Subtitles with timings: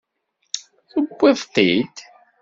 [0.91, 1.95] Tewwiḍ-t-id!